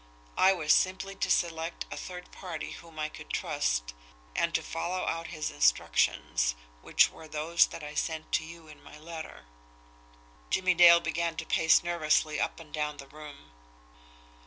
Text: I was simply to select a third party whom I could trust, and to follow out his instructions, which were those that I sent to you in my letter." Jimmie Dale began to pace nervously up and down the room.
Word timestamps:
I 0.39 0.51
was 0.51 0.73
simply 0.73 1.13
to 1.17 1.29
select 1.29 1.85
a 1.91 1.95
third 1.95 2.31
party 2.31 2.71
whom 2.71 2.97
I 2.97 3.07
could 3.07 3.29
trust, 3.29 3.93
and 4.35 4.51
to 4.55 4.63
follow 4.63 5.05
out 5.05 5.27
his 5.27 5.51
instructions, 5.51 6.55
which 6.81 7.11
were 7.11 7.27
those 7.27 7.67
that 7.67 7.83
I 7.83 7.93
sent 7.93 8.31
to 8.31 8.43
you 8.43 8.67
in 8.67 8.81
my 8.81 8.97
letter." 8.97 9.45
Jimmie 10.49 10.73
Dale 10.73 11.01
began 11.01 11.35
to 11.37 11.45
pace 11.45 11.83
nervously 11.83 12.39
up 12.39 12.59
and 12.59 12.73
down 12.73 12.97
the 12.97 13.05
room. 13.09 13.51